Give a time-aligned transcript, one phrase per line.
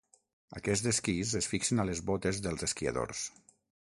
[0.59, 3.21] Aquests esquís es fixen a les botes dels esquiadors.